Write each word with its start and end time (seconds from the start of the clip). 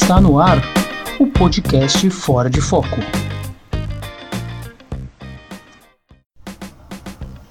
Está 0.00 0.20
no 0.20 0.38
ar 0.38 0.62
o 1.18 1.26
podcast 1.26 2.08
Fora 2.08 2.48
de 2.48 2.60
Foco. 2.60 2.96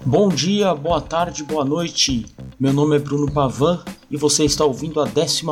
Bom 0.04 0.28
dia, 0.30 0.74
boa 0.74 1.00
tarde, 1.00 1.44
boa 1.44 1.64
noite. 1.64 2.26
Meu 2.58 2.72
nome 2.72 2.96
é 2.96 2.98
Bruno 2.98 3.30
Pavan 3.30 3.84
e 4.10 4.16
você 4.16 4.44
está 4.44 4.64
ouvindo 4.64 4.98
a 4.98 5.04
11 5.04 5.44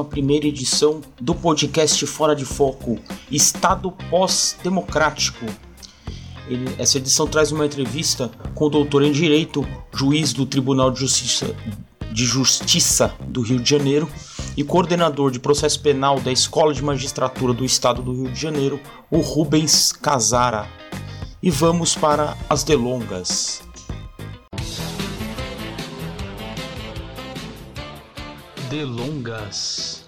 edição 0.48 1.02
do 1.20 1.34
podcast 1.34 2.04
Fora 2.06 2.34
de 2.34 2.46
Foco 2.46 2.98
Estado 3.30 3.92
Pós-Democrático. 4.10 5.44
Essa 6.78 6.96
edição 6.96 7.28
traz 7.28 7.52
uma 7.52 7.66
entrevista 7.66 8.30
com 8.54 8.64
o 8.64 8.70
doutor 8.70 9.04
em 9.04 9.12
Direito, 9.12 9.64
juiz 9.94 10.32
do 10.32 10.46
Tribunal 10.46 10.90
de 10.90 11.00
Justiça, 11.00 11.54
de 12.10 12.24
Justiça 12.24 13.14
do 13.28 13.42
Rio 13.42 13.60
de 13.60 13.68
Janeiro 13.68 14.08
e 14.56 14.64
coordenador 14.64 15.30
de 15.30 15.38
processo 15.38 15.78
penal 15.80 16.18
da 16.18 16.32
Escola 16.32 16.72
de 16.72 16.82
Magistratura 16.82 17.52
do 17.52 17.64
Estado 17.64 18.00
do 18.00 18.12
Rio 18.14 18.32
de 18.32 18.40
Janeiro, 18.40 18.80
o 19.10 19.20
Rubens 19.20 19.92
Casara. 19.92 20.66
E 21.42 21.50
vamos 21.50 21.94
para 21.94 22.36
as 22.48 22.64
delongas. 22.64 23.62
Delongas. 28.70 30.06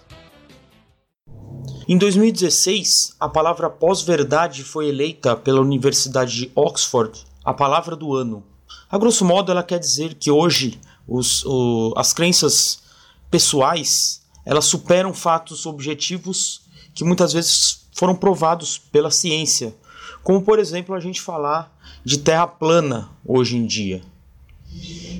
Em 1.87 1.97
2016, 1.97 3.17
a 3.21 3.29
palavra 3.29 3.69
pós-verdade 3.69 4.65
foi 4.65 4.89
eleita 4.89 5.37
pela 5.37 5.61
Universidade 5.61 6.35
de 6.35 6.53
Oxford 6.55 7.25
a 7.45 7.53
palavra 7.55 7.95
do 7.95 8.15
ano. 8.15 8.45
A 8.91 8.99
grosso 8.99 9.25
modo, 9.25 9.53
ela 9.53 9.63
quer 9.63 9.79
dizer 9.79 10.15
que 10.15 10.31
hoje 10.31 10.79
os, 11.07 11.45
o, 11.45 11.95
as 11.97 12.13
crenças 12.13 12.83
pessoais 13.31 14.18
elas 14.49 14.65
superam 14.65 15.13
fatos 15.13 15.67
objetivos 15.67 16.63
que 16.95 17.05
muitas 17.05 17.35
vezes 17.35 17.87
foram 17.93 18.17
provados 18.17 18.79
pela 18.79 19.11
ciência, 19.11 19.77
como 20.23 20.41
por 20.41 20.59
exemplo 20.59 20.95
a 20.95 21.01
gente 21.01 21.21
falar 21.21 21.71
de 22.03 22.17
terra 22.19 22.47
plana 22.47 23.11
hoje 23.27 23.59
em 23.59 23.67
dia. 23.67 24.03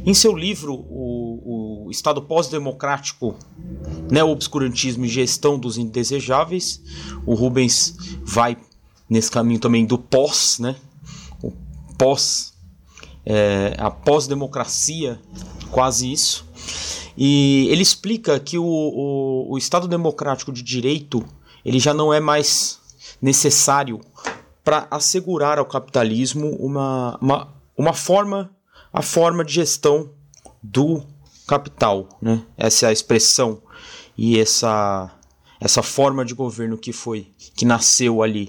Em 0.07 0.15
seu 0.15 0.35
livro, 0.35 0.73
o, 0.73 1.85
o 1.85 1.91
Estado 1.91 2.23
Pós-Democrático, 2.23 3.37
Neo-Obscurantismo 4.11 5.05
e 5.05 5.09
Gestão 5.09 5.59
dos 5.59 5.77
Indesejáveis, 5.77 6.81
o 7.27 7.35
Rubens 7.35 7.97
vai 8.23 8.57
nesse 9.11 9.31
caminho 9.31 9.61
também 9.61 9.85
do 9.85 9.99
pós, 9.99 10.59
né? 10.59 10.75
O 11.43 11.53
pós, 11.99 12.55
é, 13.27 13.75
a 13.77 13.91
pós-democracia, 13.91 15.21
quase 15.71 16.11
isso. 16.11 16.48
E 17.21 17.67
ele 17.69 17.83
explica 17.83 18.39
que 18.39 18.57
o, 18.57 18.65
o, 18.65 19.53
o 19.55 19.59
Estado 19.59 19.89
Democrático 19.89 20.53
de 20.53 20.63
Direito 20.63 21.25
ele 21.65 21.81
já 21.81 21.93
não 21.93 22.15
é 22.15 22.21
mais 22.21 22.79
necessário 23.21 24.01
para 24.63 24.87
assegurar 24.89 25.59
ao 25.59 25.67
capitalismo 25.67 26.51
uma, 26.61 27.19
uma, 27.21 27.49
uma 27.77 27.93
forma 27.93 28.51
a 28.93 29.03
forma 29.03 29.45
de 29.45 29.53
gestão 29.55 30.11
do 30.63 31.03
capital, 31.47 32.09
né? 32.23 32.41
Essa 32.57 32.87
é 32.87 32.89
a 32.91 32.93
expressão 32.93 33.61
e 34.17 34.39
essa 34.39 35.11
essa 35.61 35.83
forma 35.83 36.25
de 36.25 36.35
governo 36.35 36.79
que 36.79 36.93
foi 36.93 37.33
que 37.57 37.65
nasceu 37.65 38.23
ali 38.23 38.49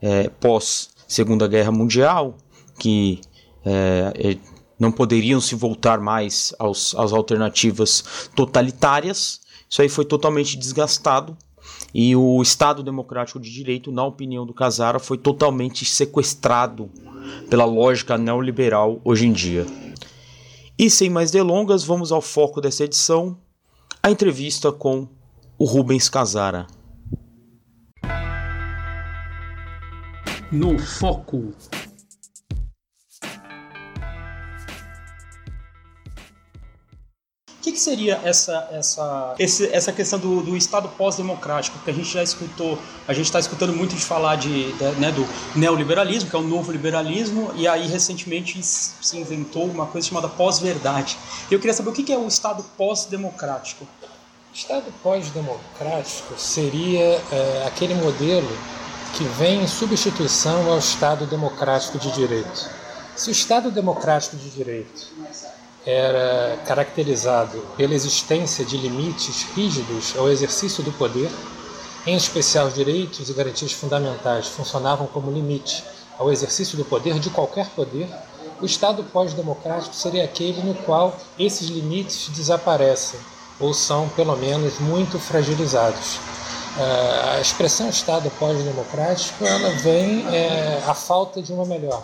é, 0.00 0.28
pós 0.28 0.90
Segunda 1.08 1.48
Guerra 1.48 1.72
Mundial, 1.72 2.36
que 2.78 3.20
é, 3.64 4.36
não 4.78 4.92
poderiam 4.92 5.40
se 5.40 5.54
voltar 5.54 6.00
mais 6.00 6.54
aos, 6.58 6.94
às 6.94 7.12
alternativas 7.12 8.30
totalitárias. 8.34 9.40
Isso 9.68 9.82
aí 9.82 9.88
foi 9.88 10.04
totalmente 10.04 10.56
desgastado 10.56 11.36
e 11.94 12.14
o 12.14 12.42
Estado 12.42 12.82
Democrático 12.82 13.40
de 13.40 13.50
Direito, 13.50 13.90
na 13.90 14.04
opinião 14.04 14.44
do 14.44 14.54
Casara, 14.54 14.98
foi 14.98 15.16
totalmente 15.16 15.84
sequestrado 15.84 16.90
pela 17.48 17.64
lógica 17.64 18.18
neoliberal 18.18 19.00
hoje 19.04 19.26
em 19.26 19.32
dia. 19.32 19.66
E 20.78 20.90
sem 20.90 21.08
mais 21.08 21.30
delongas, 21.30 21.84
vamos 21.84 22.12
ao 22.12 22.20
foco 22.20 22.60
dessa 22.60 22.84
edição, 22.84 23.36
a 24.02 24.10
entrevista 24.10 24.70
com 24.70 25.08
o 25.58 25.64
Rubens 25.64 26.08
Casara. 26.08 26.66
No 30.52 30.78
foco. 30.78 31.52
Que, 37.76 37.80
seria 37.80 38.18
essa, 38.24 38.68
essa, 38.72 39.34
esse, 39.38 39.66
essa 39.66 39.92
questão 39.92 40.18
do, 40.18 40.42
do 40.42 40.56
Estado 40.56 40.88
pós-democrático? 40.88 41.76
Porque 41.76 41.90
a 41.90 41.94
gente 41.94 42.08
já 42.08 42.22
escutou, 42.22 42.78
a 43.06 43.12
gente 43.12 43.26
está 43.26 43.38
escutando 43.38 43.74
muito 43.74 43.94
de 43.94 44.00
falar 44.00 44.36
de, 44.36 44.72
de, 44.72 44.84
né, 44.98 45.12
do 45.12 45.28
neoliberalismo, 45.54 46.30
que 46.30 46.34
é 46.34 46.38
o 46.38 46.42
novo 46.42 46.72
liberalismo, 46.72 47.52
e 47.54 47.68
aí 47.68 47.86
recentemente 47.86 48.62
se 48.62 49.18
inventou 49.18 49.66
uma 49.66 49.86
coisa 49.86 50.08
chamada 50.08 50.26
pós-verdade. 50.26 51.18
Eu 51.50 51.58
queria 51.58 51.74
saber 51.74 51.90
o 51.90 51.92
que, 51.92 52.02
que 52.02 52.12
é 52.12 52.18
o 52.18 52.26
Estado 52.26 52.64
pós-democrático. 52.78 53.86
Estado 54.54 54.90
pós-democrático 55.02 56.34
seria 56.38 57.20
é, 57.30 57.64
aquele 57.66 57.94
modelo 57.94 58.48
que 59.14 59.24
vem 59.24 59.62
em 59.62 59.66
substituição 59.66 60.72
ao 60.72 60.78
Estado 60.78 61.26
democrático 61.26 61.98
de 61.98 62.10
direito. 62.12 62.70
Se 63.14 63.28
o 63.28 63.32
Estado 63.32 63.70
democrático 63.70 64.36
de 64.36 64.48
direito 64.48 65.10
era 65.86 66.58
caracterizado 66.66 67.58
pela 67.76 67.94
existência 67.94 68.64
de 68.64 68.76
limites 68.76 69.44
rígidos 69.54 70.14
ao 70.18 70.28
exercício 70.28 70.82
do 70.82 70.90
poder, 70.92 71.30
em 72.04 72.16
especial 72.16 72.66
os 72.66 72.74
direitos 72.74 73.30
e 73.30 73.32
garantias 73.32 73.72
fundamentais 73.72 74.48
funcionavam 74.48 75.06
como 75.06 75.30
limite 75.30 75.84
ao 76.18 76.32
exercício 76.32 76.76
do 76.76 76.84
poder 76.84 77.20
de 77.20 77.30
qualquer 77.30 77.68
poder, 77.70 78.08
o 78.60 78.66
Estado 78.66 79.04
pós-democrático 79.04 79.94
seria 79.94 80.24
aquele 80.24 80.60
no 80.62 80.74
qual 80.74 81.14
esses 81.38 81.68
limites 81.68 82.28
desaparecem 82.30 83.20
ou 83.60 83.72
são, 83.72 84.08
pelo 84.10 84.36
menos, 84.36 84.78
muito 84.80 85.18
fragilizados. 85.18 86.18
Ah, 86.78 87.36
a 87.36 87.40
expressão 87.40 87.88
Estado 87.88 88.30
pós-democrático 88.38 89.44
ela 89.44 89.70
vem 89.76 90.26
é, 90.34 90.82
à 90.86 90.94
falta 90.94 91.40
de 91.40 91.52
uma 91.52 91.64
melhor, 91.64 92.02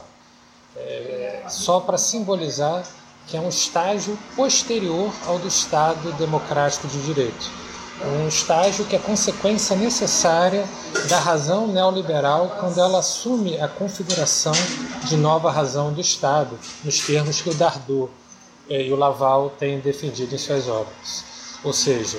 é, 0.77 1.43
só 1.49 1.81
para 1.81 1.99
simbolizar 1.99 2.85
que 3.27 3.37
é 3.37 3.41
um 3.41 3.49
estágio 3.49 4.19
posterior 4.37 5.13
ao 5.27 5.39
do 5.39 5.49
Estado 5.49 6.13
democrático 6.13 6.87
de 6.89 7.03
direito. 7.03 7.51
Um 8.05 8.27
estágio 8.27 8.85
que 8.85 8.97
é 8.97 8.99
consequência 8.99 9.77
necessária 9.77 10.69
da 11.09 11.21
razão 11.21 11.69
neoliberal 11.69 12.57
quando 12.59 12.81
ela 12.81 12.99
assume 12.99 13.61
a 13.61 13.69
configuração 13.69 14.53
de 15.05 15.17
nova 15.17 15.53
razão 15.53 15.93
do 15.93 16.01
Estado, 16.01 16.59
nos 16.83 16.99
termos 17.01 17.41
que 17.41 17.51
o 17.51 17.55
Dardot 17.55 18.11
eh, 18.69 18.87
e 18.87 18.93
o 18.93 18.97
Laval 18.97 19.51
têm 19.51 19.79
defendido 19.79 20.35
em 20.35 20.39
suas 20.39 20.67
obras. 20.67 21.25
Ou 21.63 21.73
seja, 21.73 22.19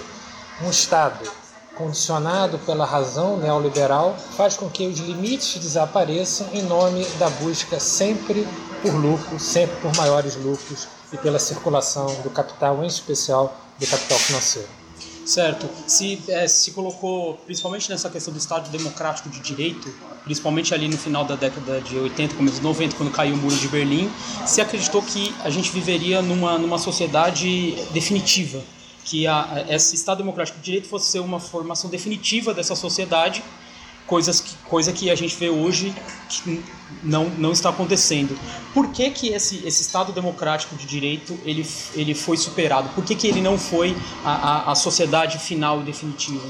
um 0.62 0.70
Estado 0.70 1.30
condicionado 1.76 2.60
pela 2.60 2.86
razão 2.86 3.36
neoliberal 3.38 4.16
faz 4.38 4.56
com 4.56 4.70
que 4.70 4.88
os 4.88 5.00
limites 5.00 5.60
desapareçam 5.60 6.48
em 6.54 6.62
nome 6.62 7.04
da 7.20 7.30
busca 7.30 7.80
sempre 7.80 8.48
por 8.82 8.94
lucro, 8.94 9.40
sempre 9.40 9.76
por 9.82 9.96
maiores 9.98 10.36
lucros 10.36 10.88
e 11.14 11.18
pela 11.18 11.40
circulação 11.40 12.08
do 12.24 12.30
capital, 12.32 12.84
em 12.84 12.88
especial 12.88 13.56
do 13.80 13.86
capital 13.88 14.18
financeiro. 14.18 14.68
Certo. 15.26 15.70
Se 15.88 16.22
é, 16.28 16.48
se 16.48 16.72
colocou, 16.72 17.36
principalmente 17.46 17.90
nessa 17.90 18.10
questão 18.10 18.34
do 18.34 18.38
Estado 18.38 18.70
democrático 18.70 19.30
de 19.30 19.40
direito, 19.40 19.94
principalmente 20.24 20.74
ali 20.74 20.88
no 20.90 20.98
final 20.98 21.24
da 21.24 21.36
década 21.36 21.80
de 21.80 21.98
80, 21.98 22.36
começo 22.36 22.58
de 22.58 22.64
90, 22.64 22.96
quando 22.98 23.12
caiu 23.12 23.36
o 23.36 23.38
muro 23.38 23.56
de 23.56 23.68
Berlim, 23.70 24.12
se 24.46 24.60
acreditou 24.60 25.02
que 25.02 25.34
a 25.44 25.50
gente 25.50 25.72
viveria 25.72 26.22
numa, 26.22 26.58
numa 26.58 26.78
sociedade 26.78 27.72
definitiva, 27.92 28.62
que 29.06 29.26
a, 29.26 29.66
esse 29.70 29.96
Estado 29.96 30.18
democrático 30.18 30.58
de 30.58 30.66
direito 30.66 30.90
fosse 30.90 31.12
ser 31.12 31.20
uma 31.20 31.40
formação 31.40 31.90
definitiva 31.90 32.54
dessa 32.54 32.76
sociedade 32.76 33.42
coisas 34.06 34.40
que, 34.40 34.56
coisa 34.70 34.92
que 34.92 35.10
a 35.10 35.16
gente 35.16 35.36
vê 35.36 35.50
hoje 35.50 35.94
que 36.30 36.64
não, 37.02 37.30
não 37.30 37.52
está 37.52 37.70
acontecendo. 37.70 38.38
Por 38.74 38.90
que, 38.90 39.10
que 39.10 39.30
esse, 39.30 39.66
esse 39.66 39.82
Estado 39.82 40.12
democrático 40.12 40.76
de 40.76 40.86
direito 40.86 41.38
ele, 41.46 41.68
ele 41.96 42.14
foi 42.14 42.38
superado? 42.38 42.90
Por 42.90 43.04
que, 43.04 43.16
que 43.16 43.28
ele 43.28 43.42
não 43.42 43.58
foi 43.58 43.96
a, 44.24 44.32
a, 44.32 44.72
a 44.72 44.76
sociedade 44.76 45.38
final 45.40 45.82
e 45.82 45.84
definitiva? 45.84 46.48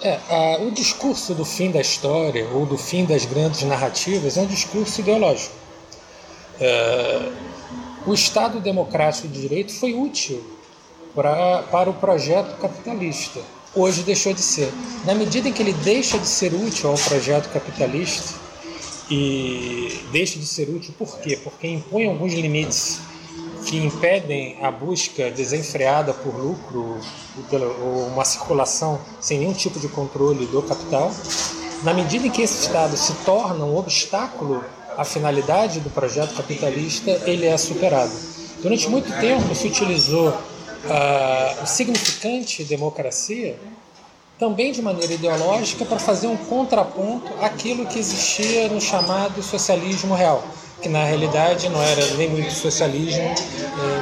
É, 0.00 0.18
a, 0.30 0.62
o 0.62 0.70
discurso 0.70 1.34
do 1.34 1.44
fim 1.44 1.70
da 1.70 1.80
história 1.80 2.46
ou 2.48 2.64
do 2.66 2.78
fim 2.78 3.04
das 3.04 3.24
grandes 3.24 3.62
narrativas 3.62 4.36
é 4.36 4.42
um 4.42 4.46
discurso 4.46 5.00
ideológico. 5.00 5.54
É, 6.60 7.32
o 8.06 8.14
Estado 8.14 8.60
democrático 8.60 9.28
de 9.28 9.40
direito 9.40 9.72
foi 9.72 9.94
útil 9.94 10.42
pra, 11.14 11.62
para 11.64 11.90
o 11.90 11.94
projeto 11.94 12.58
capitalista 12.58 13.40
hoje 13.74 14.02
deixou 14.02 14.32
de 14.32 14.42
ser. 14.42 14.72
Na 15.04 15.14
medida 15.14 15.48
em 15.48 15.52
que 15.52 15.62
ele 15.62 15.72
deixa 15.72 16.18
de 16.18 16.26
ser 16.26 16.52
útil 16.54 16.90
ao 16.90 16.96
projeto 16.96 17.50
capitalista, 17.52 18.34
e 19.10 20.02
deixa 20.12 20.38
de 20.38 20.46
ser 20.46 20.68
útil 20.68 20.94
por 20.98 21.18
quê? 21.18 21.38
Porque 21.42 21.66
impõe 21.66 22.06
alguns 22.06 22.34
limites 22.34 23.00
que 23.66 23.78
impedem 23.78 24.58
a 24.62 24.70
busca 24.70 25.30
desenfreada 25.30 26.12
por 26.12 26.34
lucro 26.36 27.00
ou 27.82 28.06
uma 28.06 28.24
circulação 28.24 29.00
sem 29.20 29.38
nenhum 29.38 29.52
tipo 29.52 29.80
de 29.80 29.88
controle 29.88 30.46
do 30.46 30.62
capital. 30.62 31.10
Na 31.82 31.94
medida 31.94 32.26
em 32.26 32.30
que 32.30 32.42
esse 32.42 32.62
Estado 32.62 32.96
se 32.96 33.12
torna 33.24 33.64
um 33.64 33.76
obstáculo 33.76 34.64
à 34.96 35.04
finalidade 35.04 35.80
do 35.80 35.90
projeto 35.90 36.34
capitalista, 36.34 37.10
ele 37.24 37.46
é 37.46 37.56
superado. 37.56 38.12
Durante 38.60 38.88
muito 38.88 39.10
tempo 39.20 39.54
se 39.54 39.68
utilizou 39.68 40.36
uh, 40.84 41.62
o 41.62 41.66
significante 41.66 42.64
democracia 42.64 43.58
também 44.38 44.70
de 44.70 44.80
maneira 44.80 45.12
ideológica 45.12 45.84
para 45.84 45.98
fazer 45.98 46.28
um 46.28 46.36
contraponto 46.36 47.32
àquilo 47.40 47.86
que 47.86 47.98
existia 47.98 48.68
no 48.68 48.80
chamado 48.80 49.42
socialismo 49.42 50.14
real 50.14 50.44
que 50.80 50.88
na 50.88 51.04
realidade 51.04 51.68
não 51.68 51.82
era 51.82 52.14
nem 52.14 52.30
muito 52.30 52.52
socialismo, 52.52 53.34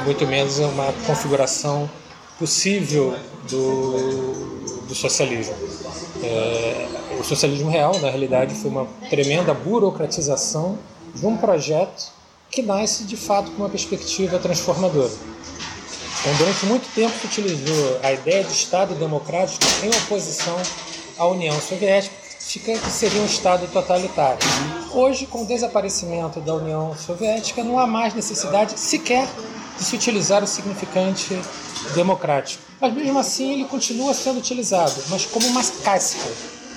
muito 0.05 0.27
menos 0.27 0.59
uma 0.59 0.93
configuração 1.05 1.89
possível 2.37 3.15
do, 3.49 4.83
do 4.87 4.93
socialismo. 4.93 5.55
É, 6.23 6.87
o 7.19 7.23
socialismo 7.23 7.69
real, 7.69 7.97
na 7.99 8.09
realidade, 8.09 8.53
foi 8.55 8.69
uma 8.69 8.87
tremenda 9.09 9.53
burocratização 9.53 10.77
de 11.15 11.25
um 11.25 11.35
projeto 11.35 12.11
que 12.51 12.61
nasce 12.61 13.03
de 13.05 13.17
fato 13.17 13.51
com 13.51 13.63
uma 13.63 13.69
perspectiva 13.69 14.37
transformadora. 14.37 15.11
Então, 16.19 16.35
durante 16.37 16.65
muito 16.65 16.93
tempo 16.93 17.13
se 17.19 17.27
utilizou 17.27 17.99
a 18.03 18.11
ideia 18.11 18.43
de 18.43 18.51
Estado 18.51 18.95
democrático 18.95 19.63
em 19.83 19.89
oposição 19.89 20.57
à 21.17 21.27
União 21.27 21.59
Soviética, 21.61 22.15
que 22.47 22.91
seria 22.91 23.21
um 23.21 23.25
Estado 23.25 23.67
totalitário. 23.67 24.39
Hoje, 24.93 25.25
com 25.27 25.43
o 25.43 25.45
desaparecimento 25.45 26.39
da 26.39 26.55
União 26.55 26.95
Soviética, 26.97 27.63
não 27.63 27.77
há 27.77 27.85
mais 27.85 28.13
necessidade 28.13 28.79
sequer 28.79 29.27
de 29.77 29.83
se 29.83 29.95
utilizar 29.95 30.43
o 30.43 30.47
significante 30.47 31.39
democrático. 31.93 32.63
Mas 32.79 32.93
mesmo 32.93 33.19
assim, 33.19 33.53
ele 33.53 33.65
continua 33.65 34.13
sendo 34.13 34.39
utilizado, 34.39 34.95
mas 35.09 35.25
como 35.25 35.45
uma 35.47 35.63
casca, 35.63 36.29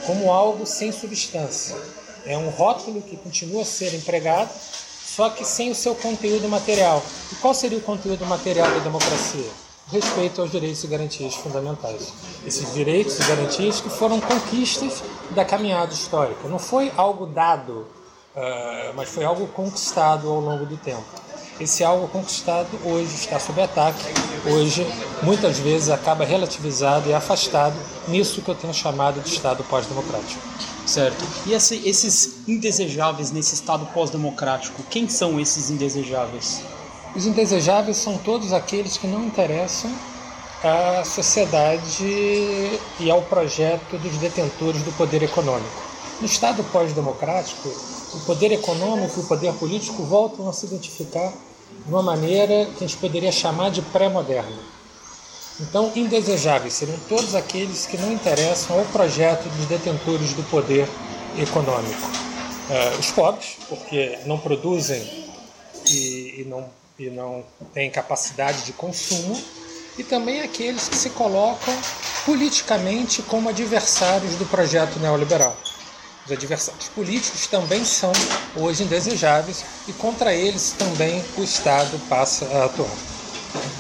como 0.07 0.33
algo 0.33 0.67
sem 0.67 0.93
substância. 0.93 1.77
É 2.27 2.37
um 2.37 2.51
rótulo 2.51 3.01
que 3.01 3.17
continua 3.17 3.63
a 3.63 3.65
ser 3.65 3.95
empregado, 3.95 4.51
só 5.17 5.31
que 5.31 5.45
sem 5.45 5.71
o 5.71 5.75
seu 5.75 5.95
conteúdo 5.95 6.49
material. 6.49 7.03
E 7.33 7.35
qual 7.37 7.53
seria 7.53 7.79
o 7.79 7.83
conteúdo 7.83 8.25
material 8.27 8.71
da 8.71 8.79
democracia? 8.79 9.51
respeito 9.93 10.41
aos 10.41 10.53
direitos 10.53 10.85
e 10.85 10.87
garantias 10.87 11.35
fundamentais. 11.35 12.13
Esses 12.47 12.73
direitos 12.73 13.19
e 13.19 13.25
garantias 13.25 13.81
que 13.81 13.91
foram 13.91 14.21
conquistas 14.21 15.03
da 15.31 15.45
caminhada 15.45 15.93
histórica. 15.93 16.49
Não 16.49 16.59
foi 16.59 16.93
algo 16.97 17.27
dado, 17.27 17.87
uh, 18.37 18.95
mas 18.95 19.09
foi 19.09 19.25
algo 19.25 19.49
conquistado 19.49 20.29
ao 20.29 20.41
longo 20.41 20.65
do 20.65 20.77
tempo. 20.77 21.05
Esse 21.59 21.85
algo 21.85 22.09
conquistado 22.09 22.69
hoje 22.85 23.15
está 23.15 23.39
sob 23.39 23.61
ataque, 23.61 24.03
hoje 24.47 24.87
muitas 25.23 25.59
vezes 25.59 25.91
acaba 25.91 26.25
relativizado 26.25 27.11
e 27.11 27.13
afastado 27.13 27.75
nisso 28.09 28.41
que 28.41 28.49
eu 28.49 28.55
tenho 28.55 28.73
chamado 28.73 29.21
de 29.21 29.29
Estado 29.29 29.63
pós-democrático. 29.65 30.41
Certo. 30.87 31.25
E 31.47 31.53
esse, 31.53 31.77
esses 31.89 32.49
indesejáveis 32.49 33.31
nesse 33.31 33.55
Estado 33.55 33.87
pós-democrático, 33.95 34.83
quem 34.91 35.09
são 35.09 35.39
esses 35.39 35.71
indesejáveis? 35.71 36.63
Os 37.15 37.27
indesejáveis 37.27 37.97
são 37.97 38.17
todos 38.19 38.53
aqueles 38.53 38.97
que 38.97 39.07
não 39.07 39.25
interessam 39.25 39.91
à 40.63 41.05
sociedade 41.05 42.05
e 42.99 43.11
ao 43.11 43.23
projeto 43.23 43.99
dos 43.99 44.17
detentores 44.19 44.83
do 44.83 44.93
poder 44.93 45.23
econômico. 45.23 45.83
No 46.21 46.27
Estado 46.27 46.63
pós-democrático, 46.65 47.69
o 48.15 48.21
poder 48.21 48.53
econômico 48.53 49.21
e 49.21 49.23
o 49.23 49.27
poder 49.27 49.53
político 49.55 50.03
voltam 50.03 50.49
a 50.49 50.53
se 50.53 50.67
identificar 50.67 51.33
de 51.85 51.91
uma 51.91 52.03
maneira 52.03 52.67
que 52.67 52.85
a 52.85 52.87
gente 52.87 52.99
poderia 52.99 53.33
chamar 53.33 53.71
de 53.71 53.81
pré-moderna. 53.81 54.80
Então, 55.61 55.93
indesejáveis 55.95 56.75
seriam 56.75 56.99
todos 57.09 57.35
aqueles 57.35 57.87
que 57.87 57.99
não 57.99 58.11
interessam 58.13 58.79
ao 58.79 58.85
projeto 58.87 59.49
dos 59.51 59.67
detentores 59.67 60.33
do 60.33 60.43
poder 60.45 60.89
econômico. 61.39 62.01
Uh, 62.71 62.99
os 62.99 63.11
pobres, 63.11 63.57
porque 63.69 64.19
não 64.27 64.39
produzem 64.39 65.03
e, 65.87 66.41
e 66.41 66.47
não 66.49 66.69
e 67.01 67.09
não 67.09 67.43
têm 67.73 67.91
capacidade 67.91 68.63
de 68.67 68.75
consumo, 68.75 69.41
e 69.97 70.05
também 70.05 70.43
aqueles 70.43 70.87
que 70.87 70.97
se 70.97 71.09
colocam 71.11 71.75
politicamente 72.27 73.23
como 73.23 73.49
adversários 73.49 74.35
do 74.37 74.45
projeto 74.45 74.99
neoliberal. 74.99 75.57
Os 76.27 76.33
adversários 76.33 76.89
políticos 76.89 77.47
também 77.47 77.85
são 77.85 78.13
hoje 78.55 78.83
indesejáveis 78.83 79.65
e 79.89 79.93
contra 79.95 80.35
eles 80.35 80.73
também 80.73 81.25
o 81.39 81.43
Estado 81.43 81.99
passa 82.09 82.45
a 82.45 82.67
atuar. 82.67 82.91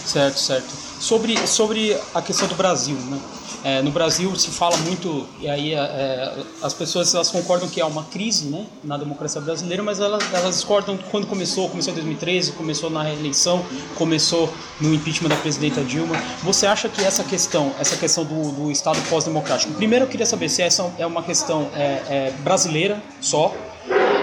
Certo, 0.06 0.38
certo. 0.38 0.89
Sobre, 1.00 1.34
sobre 1.46 1.96
a 2.14 2.20
questão 2.20 2.46
do 2.46 2.54
Brasil, 2.54 2.94
né? 2.94 3.18
É, 3.62 3.82
no 3.82 3.90
Brasil 3.90 4.34
se 4.36 4.48
fala 4.48 4.76
muito, 4.78 5.26
e 5.38 5.48
aí 5.48 5.74
é, 5.74 5.78
é, 5.78 6.34
as 6.62 6.72
pessoas 6.72 7.14
elas 7.14 7.30
concordam 7.30 7.68
que 7.68 7.80
há 7.80 7.86
uma 7.86 8.04
crise 8.04 8.46
né, 8.46 8.66
na 8.82 8.96
democracia 8.96 9.40
brasileira, 9.40 9.82
mas 9.82 10.00
elas, 10.00 10.22
elas 10.32 10.56
discordam 10.56 10.98
quando 11.10 11.26
começou, 11.26 11.68
começou 11.68 11.92
em 11.92 11.96
2013, 11.96 12.52
começou 12.52 12.88
na 12.88 13.02
reeleição, 13.02 13.62
começou 13.96 14.50
no 14.80 14.94
impeachment 14.94 15.28
da 15.28 15.36
presidenta 15.36 15.82
Dilma. 15.82 16.16
Você 16.42 16.66
acha 16.66 16.88
que 16.88 17.02
essa 17.04 17.22
questão, 17.22 17.72
essa 17.78 17.96
questão 17.96 18.24
do, 18.24 18.52
do 18.52 18.70
Estado 18.70 18.98
pós-democrático, 19.10 19.74
primeiro 19.74 20.06
eu 20.06 20.08
queria 20.08 20.26
saber 20.26 20.48
se 20.48 20.62
essa 20.62 20.90
é 20.98 21.04
uma 21.04 21.22
questão 21.22 21.68
é, 21.74 22.02
é, 22.08 22.34
brasileira 22.42 23.02
só, 23.20 23.54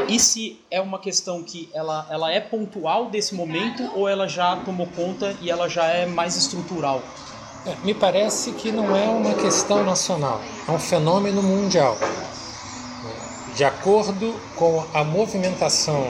e 0.07 0.19
se 0.19 0.59
é 0.71 0.80
uma 0.80 1.00
questão 1.00 1.44
que 1.44 1.69
ela, 1.74 2.07
ela 2.09 2.31
é 2.31 2.39
pontual 2.39 3.09
desse 3.09 3.36
momento 3.36 3.83
ou 3.95 4.07
ela 4.07 4.27
já 4.27 4.56
tomou 4.57 4.88
conta 4.88 5.36
e 5.42 5.50
ela 5.50 5.68
já 5.69 5.86
é 5.86 6.06
mais 6.06 6.36
estrutural? 6.36 7.01
É, 7.65 7.75
me 7.86 7.94
parece 7.94 8.54
que 8.54 8.71
não 8.71 8.95
é 8.95 9.07
uma 9.07 9.33
questão 9.33 9.83
nacional, 9.83 10.42
é 10.68 10.71
um 10.71 10.80
fenômeno 10.80 11.44
mundial. 11.44 11.98
De 13.56 13.65
acordo 13.65 14.33
com 14.56 14.86
a 14.94 15.04
movimentação 15.04 16.07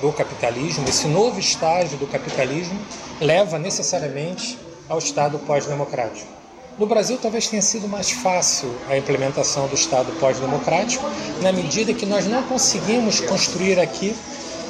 do 0.00 0.12
capitalismo, 0.12 0.88
esse 0.88 1.08
novo 1.08 1.40
estágio 1.40 1.98
do 1.98 2.06
capitalismo 2.06 2.78
leva 3.20 3.58
necessariamente 3.58 4.58
ao 4.88 4.98
Estado 4.98 5.38
pós-democrático. 5.40 6.39
No 6.80 6.86
Brasil, 6.86 7.18
talvez 7.20 7.46
tenha 7.46 7.60
sido 7.60 7.86
mais 7.86 8.10
fácil 8.10 8.74
a 8.88 8.96
implementação 8.96 9.68
do 9.68 9.74
Estado 9.74 10.10
pós-democrático, 10.18 11.04
na 11.42 11.52
medida 11.52 11.92
que 11.92 12.06
nós 12.06 12.26
não 12.26 12.42
conseguimos 12.44 13.20
construir 13.20 13.78
aqui 13.78 14.16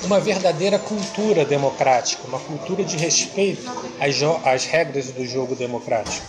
uma 0.02 0.18
verdadeira 0.18 0.76
cultura 0.76 1.44
democrática, 1.44 2.26
uma 2.26 2.40
cultura 2.40 2.82
de 2.82 2.96
respeito 2.96 3.70
às, 4.00 4.20
às 4.44 4.64
regras 4.64 5.12
do 5.12 5.24
jogo 5.24 5.54
democrático. 5.54 6.26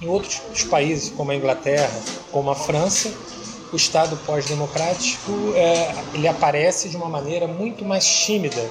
Em 0.00 0.08
outros 0.08 0.40
países, 0.70 1.10
como 1.10 1.30
a 1.30 1.36
Inglaterra, 1.36 1.92
como 2.30 2.50
a 2.50 2.54
França, 2.54 3.12
o 3.72 3.76
Estado 3.76 4.16
pós-democrático 4.26 5.32
é, 5.54 5.94
ele 6.12 6.28
aparece 6.28 6.88
de 6.88 6.96
uma 6.96 7.08
maneira 7.08 7.46
muito 7.46 7.84
mais 7.84 8.06
tímida, 8.06 8.70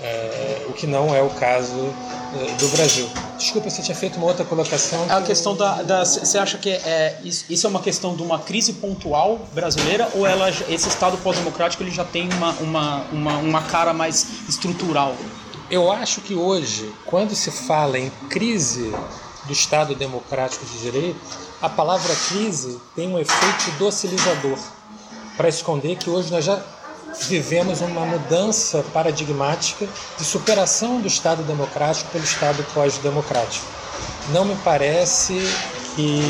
é, 0.00 0.66
o 0.68 0.72
que 0.72 0.86
não 0.86 1.14
é 1.14 1.20
o 1.20 1.30
caso 1.30 1.74
é, 1.74 2.54
do 2.54 2.68
Brasil. 2.68 3.08
Desculpa, 3.36 3.68
você 3.68 3.82
tinha 3.82 3.96
feito 3.96 4.16
uma 4.18 4.26
outra 4.26 4.44
colocação. 4.44 5.04
É 5.08 5.14
a 5.14 5.22
questão 5.22 5.56
da, 5.56 5.82
da. 5.82 6.04
Você 6.04 6.38
acha 6.38 6.58
que 6.58 6.70
é, 6.70 7.18
isso 7.24 7.66
é 7.66 7.70
uma 7.70 7.80
questão 7.80 8.14
de 8.14 8.22
uma 8.22 8.38
crise 8.38 8.74
pontual 8.74 9.40
brasileira 9.52 10.08
ou 10.14 10.26
ela, 10.26 10.48
esse 10.48 10.88
Estado 10.88 11.16
pós-democrático 11.18 11.82
ele 11.82 11.90
já 11.90 12.04
tem 12.04 12.28
uma, 12.34 12.52
uma, 12.52 13.04
uma, 13.12 13.36
uma 13.38 13.62
cara 13.62 13.92
mais 13.92 14.26
estrutural? 14.48 15.14
Eu 15.68 15.90
acho 15.90 16.20
que 16.20 16.34
hoje, 16.34 16.92
quando 17.06 17.34
se 17.34 17.50
fala 17.50 17.98
em 17.98 18.10
crise 18.28 18.94
do 19.46 19.52
Estado 19.52 19.94
democrático 19.94 20.64
de 20.66 20.78
direito, 20.78 21.45
a 21.60 21.68
palavra 21.68 22.14
crise 22.28 22.78
tem 22.94 23.08
um 23.08 23.18
efeito 23.18 23.70
docilizador 23.78 24.58
para 25.36 25.48
esconder 25.48 25.96
que 25.96 26.10
hoje 26.10 26.30
nós 26.30 26.44
já 26.44 26.60
vivemos 27.28 27.80
uma 27.80 28.04
mudança 28.04 28.84
paradigmática 28.92 29.86
de 30.18 30.24
superação 30.24 31.00
do 31.00 31.08
Estado 31.08 31.42
democrático 31.42 32.10
pelo 32.10 32.24
Estado 32.24 32.64
pós-democrático. 32.74 33.64
Não 34.30 34.44
me 34.44 34.56
parece 34.56 35.34
que. 35.94 36.20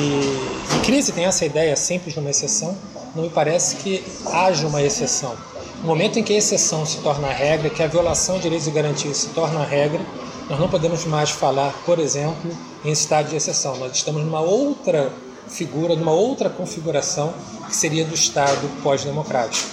Em 0.77 0.81
crise 0.83 1.13
tem 1.13 1.25
essa 1.25 1.45
ideia 1.45 1.75
sempre 1.77 2.13
de 2.13 2.19
uma 2.19 2.31
exceção, 2.31 2.77
não 3.15 3.25
me 3.25 3.31
parece 3.31 3.77
que 3.77 4.05
haja 4.27 4.67
uma 4.67 4.83
exceção. 4.83 5.35
No 5.81 5.89
momento 5.89 6.19
em 6.19 6.23
que 6.23 6.33
a 6.33 6.39
exceção 6.39 6.87
se 6.87 6.99
torna 6.99 7.29
regra, 7.29 7.69
que 7.69 7.83
a 7.83 7.87
violação 7.87 8.37
de 8.37 8.43
direitos 8.43 8.67
e 8.67 8.71
garantias 8.71 9.17
se 9.17 9.29
torna 9.29 9.65
regra, 9.65 10.01
nós 10.49 10.59
não 10.59 10.69
podemos 10.69 11.05
mais 11.05 11.31
falar, 11.31 11.73
por 11.85 11.99
exemplo, 11.99 12.57
em 12.87 12.93
estado 12.93 13.31
de 13.31 13.37
exceção. 13.37 13.77
Nós 13.77 13.97
estamos 13.97 14.23
numa 14.23 14.41
outra 14.41 15.13
figura, 15.49 15.97
numa 15.97 16.13
outra 16.13 16.49
configuração 16.49 17.35
que 17.67 17.75
seria 17.75 18.05
do 18.05 18.15
Estado 18.15 18.69
pós-democrático. 18.83 19.69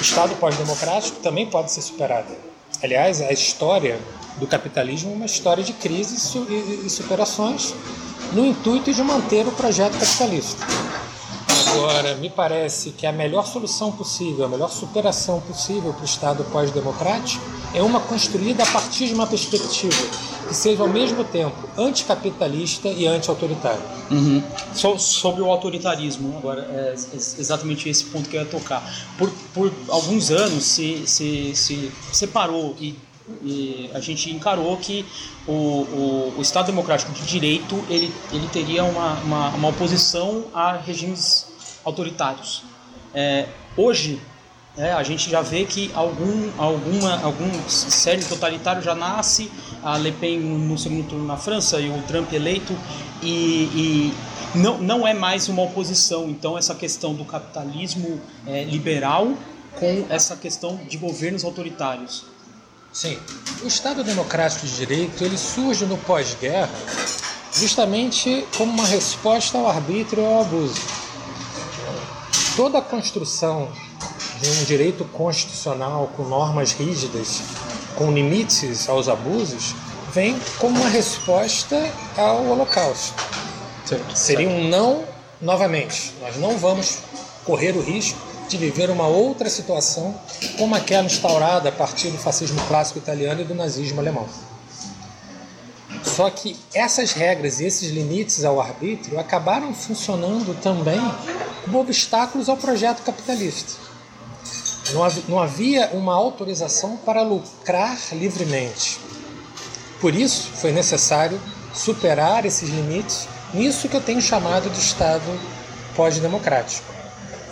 Estado 0.00 0.34
pós-democrático 0.36 1.20
também 1.20 1.46
pode 1.46 1.70
ser 1.70 1.80
superado. 1.80 2.34
Aliás, 2.82 3.20
a 3.20 3.32
história 3.32 3.98
do 4.38 4.46
capitalismo 4.46 5.12
é 5.12 5.14
uma 5.14 5.26
história 5.26 5.62
de 5.62 5.72
crises 5.72 6.34
e 6.84 6.90
superações 6.90 7.74
no 8.32 8.44
intuito 8.44 8.92
de 8.92 9.02
manter 9.02 9.46
o 9.46 9.52
projeto 9.52 9.92
capitalista. 9.98 10.66
Agora, 11.72 12.14
me 12.16 12.28
parece 12.28 12.90
que 12.90 13.06
a 13.06 13.12
melhor 13.12 13.46
solução 13.46 13.90
possível, 13.92 14.44
a 14.44 14.48
melhor 14.48 14.70
superação 14.70 15.40
possível 15.40 15.92
para 15.92 16.02
o 16.02 16.04
Estado 16.04 16.44
pós-democrático 16.44 17.42
é 17.74 17.82
uma 17.82 18.00
construída 18.00 18.62
a 18.62 18.66
partir 18.66 19.06
de 19.06 19.14
uma 19.14 19.26
perspectiva 19.26 19.96
que 20.46 20.54
seja 20.54 20.82
ao 20.82 20.88
mesmo 20.88 21.24
tempo 21.24 21.56
anticapitalista 21.78 22.88
e 22.88 23.06
anti-autoritária. 23.06 23.80
Uhum. 24.10 24.42
So, 24.74 24.98
sobre 24.98 25.40
o 25.40 25.46
autoritarismo, 25.46 26.36
agora, 26.36 26.60
é 26.62 26.94
exatamente 27.14 27.88
esse 27.88 28.04
ponto 28.04 28.28
que 28.28 28.36
eu 28.36 28.42
ia 28.42 28.46
tocar. 28.46 28.82
Por, 29.16 29.30
por 29.54 29.72
alguns 29.88 30.30
anos 30.30 30.64
se, 30.64 31.06
se, 31.06 31.56
se 31.56 31.90
separou 32.12 32.76
e, 32.78 32.98
e 33.42 33.90
a 33.94 34.00
gente 34.00 34.30
encarou 34.30 34.76
que 34.76 35.06
o, 35.46 35.52
o, 35.52 36.34
o, 36.36 36.42
Estado 36.42 36.66
Democrático 36.66 37.12
de 37.12 37.24
Direito 37.24 37.82
ele, 37.88 38.12
ele 38.32 38.48
teria 38.48 38.84
uma, 38.84 39.14
uma, 39.20 39.48
uma 39.50 39.68
oposição 39.68 40.44
a 40.52 40.76
regimes 40.76 41.51
autoritários. 41.84 42.62
É, 43.14 43.46
hoje, 43.76 44.20
é, 44.76 44.92
a 44.92 45.02
gente 45.02 45.28
já 45.28 45.42
vê 45.42 45.64
que 45.64 45.90
algum, 45.94 46.50
alguma, 46.56 47.20
algum 47.22 47.68
série 47.68 48.24
totalitário 48.24 48.82
já 48.82 48.94
nasce, 48.94 49.50
a 49.82 49.98
Le 49.98 50.12
Pen 50.12 50.38
no 50.38 50.78
segundo 50.78 51.08
turno 51.08 51.26
na 51.26 51.36
França 51.36 51.78
e 51.78 51.90
o 51.90 52.02
Trump 52.02 52.32
eleito, 52.32 52.74
e, 53.22 53.34
e 53.74 54.14
não, 54.54 54.78
não 54.78 55.06
é 55.06 55.12
mais 55.12 55.48
uma 55.48 55.62
oposição. 55.62 56.28
Então, 56.28 56.56
essa 56.56 56.74
questão 56.74 57.14
do 57.14 57.24
capitalismo 57.24 58.20
é, 58.46 58.64
liberal 58.64 59.32
com 59.78 60.06
essa 60.08 60.36
questão 60.36 60.76
de 60.88 60.96
governos 60.96 61.44
autoritários. 61.44 62.24
Sim, 62.92 63.18
o 63.62 63.66
Estado 63.66 64.04
Democrático 64.04 64.66
de 64.66 64.76
Direito 64.76 65.24
ele 65.24 65.38
surge 65.38 65.86
no 65.86 65.96
pós-guerra 65.98 66.70
justamente 67.54 68.46
como 68.56 68.72
uma 68.72 68.86
resposta 68.86 69.56
ao 69.56 69.68
arbítrio 69.68 70.22
e 70.22 70.26
ao 70.26 70.42
abuso. 70.42 71.01
Toda 72.56 72.78
a 72.78 72.82
construção 72.82 73.68
de 74.42 74.50
um 74.50 74.64
direito 74.64 75.04
constitucional 75.06 76.10
com 76.14 76.24
normas 76.24 76.72
rígidas, 76.72 77.40
com 77.96 78.12
limites 78.12 78.88
aos 78.90 79.08
abusos, 79.08 79.74
vem 80.12 80.38
como 80.58 80.78
uma 80.78 80.90
resposta 80.90 81.90
ao 82.16 82.46
Holocausto. 82.46 83.14
Certo. 83.86 84.14
Seria 84.14 84.48
um 84.48 84.68
não 84.68 85.04
novamente. 85.40 86.12
Nós 86.20 86.36
não 86.36 86.58
vamos 86.58 86.98
correr 87.44 87.74
o 87.74 87.80
risco 87.80 88.18
de 88.48 88.58
viver 88.58 88.90
uma 88.90 89.06
outra 89.06 89.48
situação 89.48 90.14
como 90.58 90.74
aquela 90.74 91.06
instaurada 91.06 91.70
a 91.70 91.72
partir 91.72 92.10
do 92.10 92.18
fascismo 92.18 92.60
clássico 92.68 92.98
italiano 92.98 93.40
e 93.40 93.44
do 93.44 93.54
nazismo 93.54 93.98
alemão. 93.98 94.28
Só 96.04 96.28
que 96.28 96.58
essas 96.74 97.12
regras 97.12 97.60
e 97.60 97.64
esses 97.64 97.90
limites 97.90 98.44
ao 98.44 98.60
arbítrio 98.60 99.18
acabaram 99.18 99.72
funcionando 99.72 100.54
também 100.60 101.00
como 101.64 101.80
obstáculos 101.80 102.48
ao 102.48 102.56
projeto 102.56 103.02
capitalista. 103.02 103.80
Não 105.28 105.40
havia 105.40 105.90
uma 105.92 106.14
autorização 106.14 106.96
para 106.96 107.22
lucrar 107.22 107.98
livremente. 108.12 108.98
Por 110.00 110.14
isso, 110.14 110.50
foi 110.56 110.72
necessário 110.72 111.40
superar 111.72 112.44
esses 112.44 112.68
limites, 112.68 113.28
nisso 113.54 113.88
que 113.88 113.96
eu 113.96 114.00
tenho 114.00 114.20
chamado 114.20 114.68
de 114.68 114.78
Estado 114.78 115.22
pós-democrático. 115.94 116.84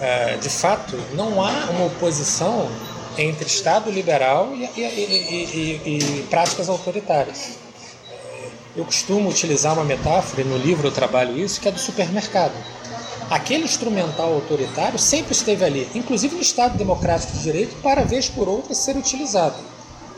É, 0.01 0.37
de 0.37 0.49
fato, 0.49 0.97
não 1.15 1.43
há 1.43 1.71
uma 1.71 1.87
oposição 1.87 2.69
entre 3.17 3.47
Estado 3.47 3.91
liberal 3.91 4.51
e, 4.55 4.65
e, 4.65 5.81
e, 5.85 5.99
e 5.99 6.23
práticas 6.29 6.69
autoritárias. 6.69 7.59
Eu 8.77 8.85
costumo 8.85 9.31
utilizar 9.31 9.75
uma 9.75 9.85
metáfora, 9.85 10.43
e 10.43 10.45
no 10.45 10.57
livro 10.57 10.89
eu 10.89 10.93
trabalho 10.93 11.39
isso, 11.39 11.61
que 11.61 11.69
é 11.69 11.73
do 11.73 11.79
supermercado 11.79 12.55
aquele 13.31 13.65
instrumental 13.65 14.35
autoritário 14.35 14.99
sempre 14.99 15.33
esteve 15.33 15.65
ali, 15.65 15.89
inclusive 15.95 16.35
no 16.35 16.43
Estado 16.43 16.77
Democrático 16.77 17.33
de 17.33 17.43
Direito, 17.45 17.77
para 17.81 18.03
vez 18.03 18.29
por 18.29 18.49
outra 18.49 18.75
ser 18.75 18.97
utilizado. 18.97 19.55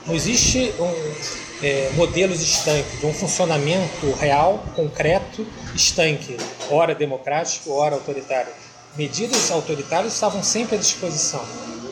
Não 0.07 0.15
existe 0.15 0.75
um, 0.81 1.65
é, 1.65 1.91
modelos 1.95 2.41
estanques, 2.41 2.99
de 2.99 3.07
um 3.07 3.13
funcionamento 3.13 4.11
real, 4.19 4.65
concreto, 4.75 5.47
estanque, 5.77 6.37
ora 6.71 6.95
democrático, 6.95 7.71
ora 7.73 7.95
autoritário. 7.95 8.51
Medidas 8.97 9.51
autoritárias 9.51 10.15
estavam 10.15 10.43
sempre 10.43 10.77
à 10.77 10.79
disposição. 10.79 11.45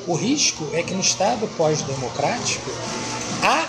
O 0.07 0.15
risco 0.15 0.67
é 0.73 0.83
que 0.83 0.95
no 0.95 1.01
Estado 1.01 1.47
pós-democrático 1.57 2.71
há 3.43 3.69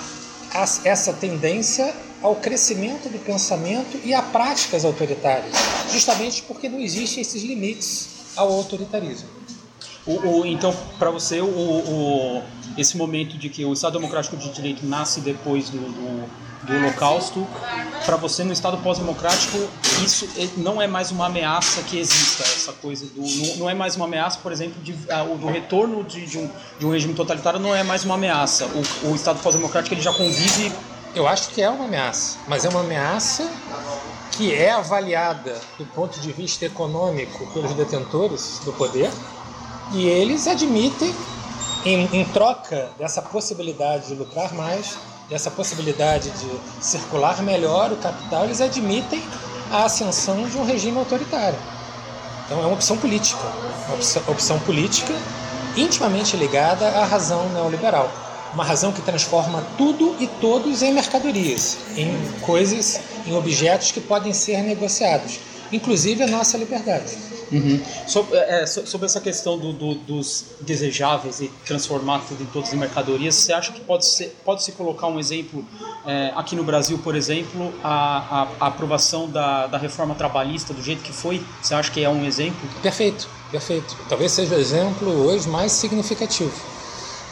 essa 0.84 1.13
tendência 1.13 1.93
ao 2.22 2.36
crescimento 2.36 3.10
do 3.10 3.20
pensamento 3.20 4.00
e 4.04 4.13
a 4.13 4.22
práticas 4.22 4.86
autoritárias, 4.86 5.54
justamente 5.92 6.44
porque 6.44 6.70
não 6.70 6.80
existem 6.80 7.22
esses 7.22 7.44
limites 7.44 8.10
ao 8.36 8.51
autoritarismo. 8.51 9.30
O, 10.06 10.40
o, 10.42 10.46
então, 10.46 10.75
para 10.98 11.12
você, 11.12 11.42
o, 11.42 12.42
esse 12.78 12.98
momento 12.98 13.38
de 13.38 13.50
que 13.50 13.63
o 13.63 13.74
Estado 13.74 13.94
Democrático 13.94 14.36
de 14.36 14.50
Direito 14.50 14.86
nasce 14.86 15.22
depois 15.22 15.70
do, 15.70 15.78
do, 15.78 16.30
do 16.66 16.74
Holocausto, 16.75 17.48
para 18.04 18.18
você, 18.18 18.44
no 18.44 18.51
Estado 18.51 18.78
pós-democrático, 18.78 19.58
isso 20.04 20.28
não 20.58 20.82
é 20.82 20.88
mais 20.88 21.12
uma 21.12 21.28
ameaça 21.28 21.84
que 21.84 22.00
exista, 22.00 22.42
essa 22.42 22.74
coisa 22.74 23.06
do. 23.06 23.22
Não, 23.22 23.56
não 23.58 23.70
é 23.70 23.75
mais 23.75 23.96
uma 23.96 24.06
ameaça, 24.06 24.40
por 24.42 24.51
exemplo, 24.51 24.82
de, 24.82 24.92
uh, 24.92 25.38
do 25.38 25.48
retorno 25.48 26.04
de, 26.04 26.25
de, 26.25 26.40
um, 26.40 26.50
de 26.80 26.86
um 26.86 26.92
regime 26.92 27.13
totalitário, 27.13 27.60
não 27.60 27.75
é 27.75 27.84
mais 27.84 28.04
uma 28.04 28.16
ameaça. 28.16 28.66
O, 28.66 29.12
o 29.12 29.16
Estado 29.16 29.40
pós-democrático 29.40 29.94
ele 29.94 30.01
já 30.01 30.13
convive 30.13 30.72
eu 31.13 31.27
acho 31.27 31.50
que 31.50 31.62
é 31.62 31.70
uma 31.70 31.86
ameaça, 31.86 32.38
mas 32.48 32.63
é 32.63 32.70
uma 32.70 32.82
ameaça 32.82 33.50
que 34.32 34.53
é 34.53 34.72
avaliada 34.72 35.60
do 35.77 35.86
ponto 35.86 36.20
de 36.20 36.32
vista 36.32 36.65
econômico 36.65 37.46
pelos 37.48 37.74
detentores 37.74 38.60
do 38.63 38.72
poder 38.74 39.12
e 39.94 40.08
eles 40.08 40.48
admitem, 40.48 41.13
em, 41.84 42.08
em 42.13 42.25
troca 42.25 42.91
dessa 42.98 43.22
possibilidade 43.22 44.08
de 44.08 44.15
lucrar 44.15 44.53
mais, 44.53 44.98
dessa 45.30 45.51
possibilidade 45.51 46.30
de 46.32 46.50
circular 46.80 47.41
melhor 47.41 47.91
o 47.91 47.98
capital, 47.98 48.46
eles 48.46 48.62
admitem 48.62 49.22
a 49.70 49.84
ascensão 49.84 50.48
de 50.48 50.58
um 50.58 50.63
regime 50.63 50.98
autoritário. 50.98 51.60
Então 52.46 52.60
é 52.62 52.65
uma 52.65 52.74
opção 52.74 52.98
política, 52.98 53.44
uma 53.88 53.96
opção, 53.96 54.24
opção 54.27 54.60
política 54.60 55.13
intimamente 55.75 56.38
ligada 56.38 56.88
à 56.88 57.06
razão 57.06 57.50
neoliberal 57.50 58.10
uma 58.53 58.63
razão 58.63 58.91
que 58.91 59.01
transforma 59.01 59.63
tudo 59.77 60.15
e 60.20 60.27
todos 60.27 60.81
em 60.81 60.93
mercadorias, 60.93 61.77
em 61.96 62.13
coisas, 62.41 63.00
em 63.25 63.36
objetos 63.36 63.91
que 63.91 64.01
podem 64.01 64.34
ser 64.34 64.62
negociados, 64.62 65.39
inclusive 65.72 66.24
a 66.24 66.27
nossa 66.27 66.58
liberdade. 66.58 67.31
Uhum. 67.51 67.81
Sobre, 68.08 68.38
é, 68.38 68.65
sobre, 68.65 69.05
essa 69.05 69.20
questão 69.20 69.58
do, 69.58 69.74
do, 69.74 69.96
dos 69.96 70.46
desejáveis 70.62 71.41
e 71.41 71.51
transformar 71.65 72.20
tudo 72.20 72.41
em 72.43 72.46
todos 72.46 72.72
em 72.72 72.77
mercadorias, 72.77 73.36
você 73.36 73.51
acha 73.51 73.74
que 73.74 73.81
pode, 73.81 74.05
ser, 74.05 74.34
pode 74.46 74.63
se 74.63 74.72
colocar 74.72 75.08
um 75.08 75.20
exemplo 75.20 75.65
é, 76.05 76.31
aqui 76.34 76.55
no 76.55 76.63
Brasil, 76.63 76.98
por 77.00 77.13
exemplo, 77.13 77.74
a, 77.84 78.43
a, 78.43 78.48
a 78.58 78.67
aprovação 78.67 79.29
da, 79.29 79.67
da 79.67 79.77
reforma 79.77 80.15
trabalhista 80.15 80.74
do 80.74 80.81
jeito 80.81 81.03
que 81.03 81.12
foi? 81.12 81.43
Você 81.62 81.74
acha 81.75 81.91
que 81.91 82.01
é 82.01 82.10
um 82.10 82.24
exemplo? 82.24 82.70
Perfeito, 82.81 83.27
perfeito. 83.51 83.98
Talvez 84.08 84.31
seja 84.31 84.55
o 84.55 84.58
exemplo 84.58 85.10
hoje 85.25 85.50
mais 85.50 85.74
significativo 85.74 86.81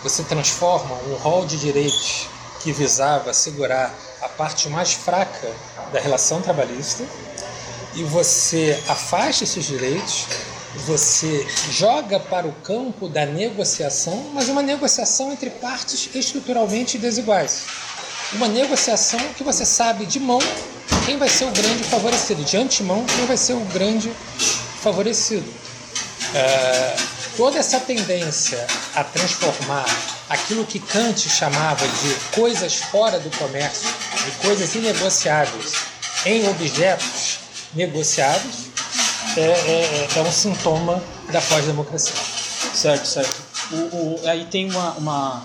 você 0.04 0.24
transforma 0.24 0.96
um 1.08 1.16
rol 1.16 1.46
de 1.46 1.58
direitos 1.58 2.28
que 2.62 2.72
visava 2.72 3.32
assegurar 3.32 3.94
a 4.22 4.30
parte 4.30 4.70
mais 4.70 4.94
fraca 4.94 5.50
da 5.92 6.00
relação 6.00 6.42
trabalhista 6.42 7.04
e 7.96 8.04
você 8.04 8.82
afasta 8.88 9.44
esses 9.44 9.66
direitos, 9.66 10.28
você 10.86 11.48
joga 11.72 12.20
para 12.20 12.48
o 12.48 12.52
campo 12.64 13.10
da 13.10 13.26
negociação, 13.26 14.30
mas 14.34 14.48
uma 14.50 14.62
negociação 14.62 15.32
entre 15.32 15.50
partes 15.50 16.10
estruturalmente 16.14 16.98
desiguais. 16.98 17.64
Uma 18.34 18.48
negociação 18.48 19.20
que 19.36 19.44
você 19.44 19.66
sabe 19.66 20.06
de 20.06 20.20
mão 20.20 20.40
quem 21.06 21.18
vai 21.18 21.30
ser 21.30 21.46
o 21.46 21.52
grande 21.52 21.84
favorecido, 21.86 22.44
de 22.44 22.56
antemão 22.58 23.04
quem 23.06 23.26
vai 23.26 23.38
ser 23.38 23.54
o 23.54 23.66
grande 23.66 24.12
favorecido. 24.82 25.52
É, 26.36 26.96
toda 27.40 27.58
essa 27.58 27.80
tendência 27.80 28.68
a 28.94 29.02
transformar 29.02 29.86
aquilo 30.30 30.66
que 30.66 30.78
Kant 30.78 31.30
chamava 31.30 31.88
de 31.88 32.14
coisas 32.36 32.76
fora 32.76 33.18
do 33.18 33.30
comércio, 33.38 33.88
de 34.26 34.32
coisas 34.46 34.76
inegociáveis, 34.76 35.74
em 36.26 36.46
objetos 36.50 37.40
negociados, 37.74 38.68
é, 39.38 39.42
é, 39.42 40.10
é 40.18 40.22
um 40.22 40.30
sintoma 40.30 41.02
da 41.32 41.42
pós-democracia. 41.42 42.14
Certo, 42.74 43.06
certo. 43.06 43.42
O, 43.72 43.76
o, 43.76 44.22
aí 44.26 44.44
tem 44.52 44.70
uma, 44.70 44.92
uma, 44.96 45.44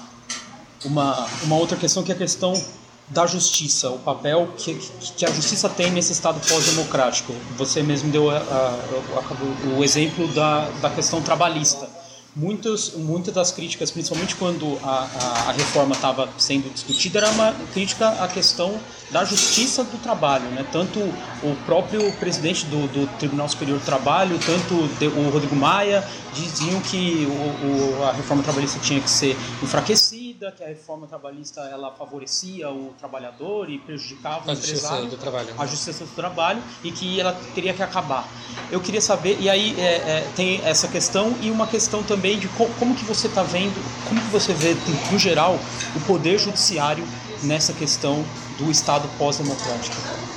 uma, 0.85 1.29
uma 1.45 1.57
outra 1.57 1.77
questão 1.77 2.03
que 2.03 2.11
é 2.11 2.15
a 2.17 2.19
questão 2.19 2.61
da 3.09 3.27
justiça, 3.27 3.91
o 3.91 3.99
papel 3.99 4.49
que, 4.57 4.75
que 5.17 5.27
a 5.27 5.31
justiça 5.31 5.69
tem 5.69 5.91
nesse 5.91 6.13
Estado 6.13 6.41
pós-democrático. 6.49 7.35
Você 7.57 7.83
mesmo 7.83 8.11
deu 8.11 8.31
a, 8.31 8.39
a, 8.39 8.39
a, 8.39 9.77
o 9.77 9.85
exemplo 9.85 10.27
da, 10.29 10.69
da 10.81 10.91
questão 10.91 11.21
trabalhista. 11.21 11.89
muitas, 12.35 12.95
muitas 12.95 13.33
das 13.33 13.53
críticas, 13.53 13.91
principalmente 13.91 14.35
quando 14.37 14.79
a, 14.83 15.09
a, 15.21 15.51
a 15.51 15.53
reforma 15.53 15.95
estava 15.95 16.29
sendo 16.39 16.73
discutida, 16.73 17.19
era 17.19 17.31
uma 17.31 17.55
crítica 17.73 18.09
à 18.09 18.27
questão 18.27 18.75
da 19.11 19.25
justiça 19.25 19.85
do 19.85 19.99
trabalho. 19.99 20.47
Né? 20.51 20.65
Tanto 20.73 20.99
o 20.99 21.57
próprio 21.67 22.11
presidente 22.15 22.67
do, 22.67 22.89
do 22.89 23.07
Tribunal 23.19 23.49
Superior 23.49 23.79
do 23.79 23.85
Trabalho, 23.85 24.39
tanto 24.39 24.75
o 24.75 25.31
Rodrigo 25.31 25.55
Maia, 25.55 26.03
diziam 26.33 26.81
que 26.81 27.27
o, 27.27 28.01
o, 28.01 28.05
a 28.05 28.13
reforma 28.13 28.43
trabalhista 28.43 28.79
tinha 28.81 29.01
que 29.01 29.11
ser 29.11 29.37
enfraquecida, 29.63 30.24
que 30.35 30.64
a 30.64 30.67
reforma 30.67 31.07
trabalhista 31.07 31.61
ela 31.62 31.91
favorecia 31.93 32.71
o 32.71 32.95
trabalhador 32.99 33.71
e 33.71 33.79
prejudicava 33.79 34.50
a 34.50 34.55
o 34.55 34.57
empresário, 34.57 35.07
do 35.07 35.17
trabalho. 35.17 35.55
a 35.57 35.67
justiça 35.67 36.05
do 36.05 36.14
trabalho 36.14 36.62
e 36.83 36.91
que 36.91 37.21
ela 37.21 37.33
teria 37.55 37.73
que 37.73 37.83
acabar. 37.83 38.29
Eu 38.71 38.81
queria 38.81 39.00
saber, 39.00 39.38
e 39.41 39.49
aí 39.49 39.79
é, 39.79 39.85
é, 39.85 40.33
tem 40.35 40.61
essa 40.64 40.88
questão 40.88 41.35
e 41.41 41.50
uma 41.50 41.67
questão 41.67 42.03
também 42.03 42.38
de 42.38 42.49
co 42.49 42.69
como 42.79 42.95
que 42.95 43.05
você 43.05 43.26
está 43.26 43.43
vendo, 43.43 43.75
como 44.09 44.21
que 44.21 44.29
você 44.29 44.53
vê, 44.53 44.75
no 45.11 45.19
geral, 45.19 45.59
o 45.97 46.00
poder 46.00 46.38
judiciário 46.38 47.07
nessa 47.43 47.73
questão 47.73 48.25
do 48.59 48.71
Estado 48.71 49.09
pós-democrático. 49.19 49.97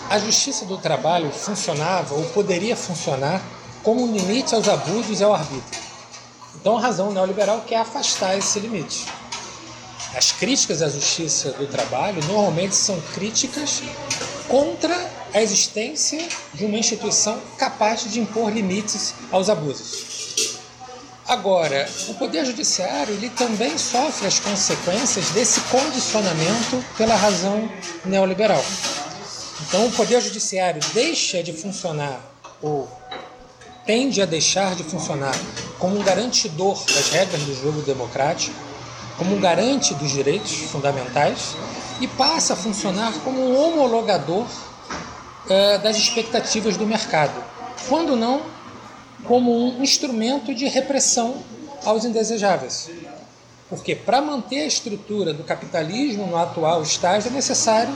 A 0.10 0.20
justiça 0.20 0.66
do 0.66 0.77
trabalho 0.77 1.32
funcionava 1.32 2.16
ou 2.16 2.24
poderia 2.30 2.75
funcionar 2.75 3.42
como 3.84 4.04
um 4.04 4.12
limite 4.12 4.54
aos 4.56 4.68
abusos 4.68 5.20
e 5.20 5.24
ao 5.24 5.34
arbítrio. 5.34 5.82
Então 6.60 6.77
a 6.77 6.82
razão 6.82 7.12
neoliberal 7.12 7.62
quer 7.62 7.77
afastar 7.77 8.38
esse 8.38 8.60
limite. 8.60 9.06
As 10.16 10.32
críticas 10.32 10.82
à 10.82 10.89
justiça 10.89 11.51
do 11.51 11.68
trabalho 11.68 12.24
normalmente 12.25 12.75
são 12.75 13.00
críticas 13.13 13.82
contra 14.48 14.96
a 15.34 15.42
existência 15.42 16.27
de 16.54 16.66
uma 16.66 16.77
instituição 16.77 17.39
capaz 17.58 18.10
de 18.12 18.20
impor 18.20 18.51
limites 18.51 19.13
aos 19.32 19.50
abusos. 19.50 20.58
Agora, 21.27 21.89
o 22.08 22.13
poder 22.13 22.46
judiciário 22.46 23.13
ele 23.13 23.30
também 23.30 23.77
sofre 23.77 24.27
as 24.27 24.39
consequências 24.39 25.30
desse 25.32 25.60
condicionamento 25.62 26.84
pela 26.98 27.16
razão 27.16 27.70
neoliberal. 28.06 28.63
Então, 29.68 29.88
o 29.88 29.92
poder 29.92 30.22
judiciário 30.22 30.80
deixa 30.94 31.44
de 31.44 31.51
funcionar 31.51 32.22
ou 32.62 32.89
tende 33.86 34.22
a 34.22 34.25
deixar 34.25 34.74
de 34.75 34.84
funcionar 34.84 35.36
como 35.77 36.00
um 36.00 36.04
garantidor 36.04 36.82
das 36.86 37.10
regras 37.10 37.42
do 37.42 37.54
jogo 37.54 37.82
democrático, 37.82 38.56
como 39.18 39.36
um 39.36 39.40
garante 39.40 39.94
dos 39.96 40.12
direitos 40.12 40.52
fundamentais 40.54 41.56
e 42.00 42.08
passa 42.08 42.54
a 42.54 42.56
funcionar 42.56 43.14
como 43.24 43.42
um 43.42 43.58
homologador 43.58 44.46
uh, 44.46 45.80
das 45.82 45.98
expectativas 45.98 46.78
do 46.78 46.86
mercado, 46.86 47.44
quando 47.90 48.16
não 48.16 48.42
como 49.26 49.52
um 49.52 49.82
instrumento 49.82 50.54
de 50.54 50.68
repressão 50.68 51.38
aos 51.84 52.06
indesejáveis. 52.06 52.90
Porque 53.70 53.96
para 53.96 54.22
manter 54.22 54.62
a 54.62 54.66
estrutura 54.66 55.34
do 55.34 55.44
capitalismo 55.44 56.26
no 56.28 56.38
atual 56.38 56.82
estágio 56.82 57.30
é 57.30 57.34
necessário 57.34 57.94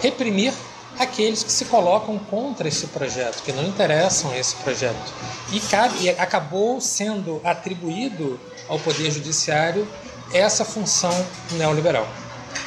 reprimir 0.00 0.52
aqueles 0.98 1.42
que 1.42 1.52
se 1.52 1.66
colocam 1.66 2.18
contra 2.18 2.68
esse 2.68 2.86
projeto, 2.88 3.42
que 3.42 3.52
não 3.52 3.64
interessam 3.64 4.30
a 4.30 4.38
esse 4.38 4.54
projeto. 4.56 5.12
E, 5.52 5.60
cabe, 5.60 6.02
e 6.02 6.10
acabou 6.10 6.80
sendo 6.80 7.40
atribuído 7.44 8.38
ao 8.68 8.78
Poder 8.78 9.10
Judiciário 9.10 9.86
essa 10.32 10.64
função 10.64 11.14
neoliberal. 11.52 12.06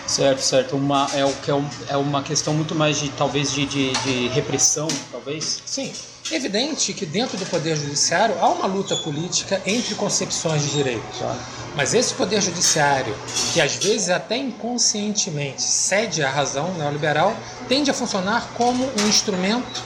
Certo, 0.08 0.40
certo. 0.42 0.76
Uma, 0.76 1.10
é, 1.14 1.26
o, 1.26 1.34
que 1.34 1.50
é, 1.50 1.56
um, 1.56 1.68
é 1.90 1.98
uma 1.98 2.22
questão 2.22 2.54
muito 2.54 2.76
mais 2.76 3.00
de, 3.00 3.10
talvez, 3.10 3.52
de, 3.52 3.66
de, 3.66 3.92
de 3.92 4.28
repressão, 4.30 4.88
talvez? 5.12 5.62
Sim. 5.66 5.92
É 6.32 6.36
evidente 6.36 6.94
que 6.94 7.06
dentro 7.06 7.38
do 7.38 7.46
Poder 7.46 7.76
Judiciário 7.76 8.36
há 8.40 8.50
uma 8.50 8.66
luta 8.66 8.96
política 8.98 9.62
entre 9.66 9.94
concepções 9.96 10.64
de 10.64 10.70
direito. 10.70 11.04
Claro. 11.18 11.40
Mas 11.76 11.94
esse 11.94 12.14
Poder 12.14 12.42
Judiciário, 12.42 13.16
que 13.54 13.62
às 13.62 13.76
vezes 13.76 14.10
até 14.10 14.38
inconscientemente 14.38 15.62
cede 15.62 16.24
à 16.24 16.30
razão 16.30 16.74
neoliberal, 16.74 17.36
tende 17.68 17.92
a 17.92 17.94
funcionar 17.94 18.50
como 18.56 18.86
um 18.86 19.08
instrumento 19.08 19.84